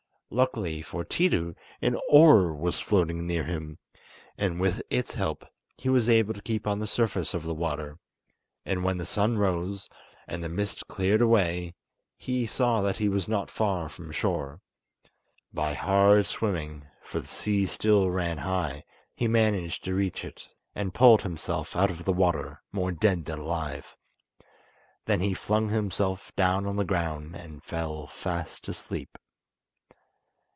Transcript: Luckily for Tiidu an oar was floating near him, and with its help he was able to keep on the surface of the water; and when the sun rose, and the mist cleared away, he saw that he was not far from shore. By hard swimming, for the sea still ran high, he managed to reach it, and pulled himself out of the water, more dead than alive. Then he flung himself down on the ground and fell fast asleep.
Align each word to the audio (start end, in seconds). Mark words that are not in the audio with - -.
Luckily 0.33 0.81
for 0.81 1.03
Tiidu 1.03 1.55
an 1.81 1.97
oar 2.09 2.53
was 2.53 2.79
floating 2.79 3.27
near 3.27 3.43
him, 3.43 3.79
and 4.37 4.61
with 4.61 4.81
its 4.89 5.15
help 5.15 5.43
he 5.77 5.89
was 5.89 6.07
able 6.07 6.33
to 6.33 6.41
keep 6.41 6.65
on 6.65 6.79
the 6.79 6.87
surface 6.87 7.33
of 7.33 7.43
the 7.43 7.53
water; 7.53 7.99
and 8.65 8.81
when 8.81 8.95
the 8.97 9.05
sun 9.05 9.37
rose, 9.37 9.89
and 10.29 10.41
the 10.41 10.47
mist 10.47 10.87
cleared 10.87 11.19
away, 11.21 11.73
he 12.15 12.45
saw 12.47 12.79
that 12.79 12.95
he 12.95 13.09
was 13.09 13.27
not 13.27 13.49
far 13.49 13.89
from 13.89 14.09
shore. 14.13 14.61
By 15.51 15.73
hard 15.73 16.25
swimming, 16.25 16.87
for 17.03 17.19
the 17.19 17.27
sea 17.27 17.65
still 17.65 18.09
ran 18.09 18.37
high, 18.37 18.85
he 19.13 19.27
managed 19.27 19.83
to 19.83 19.93
reach 19.93 20.23
it, 20.23 20.47
and 20.73 20.93
pulled 20.93 21.23
himself 21.23 21.75
out 21.75 21.91
of 21.91 22.05
the 22.05 22.13
water, 22.13 22.61
more 22.71 22.93
dead 22.93 23.25
than 23.25 23.39
alive. 23.39 23.97
Then 25.07 25.19
he 25.19 25.33
flung 25.33 25.67
himself 25.71 26.31
down 26.37 26.65
on 26.67 26.77
the 26.77 26.85
ground 26.85 27.35
and 27.35 27.61
fell 27.61 28.07
fast 28.07 28.69
asleep. 28.69 29.17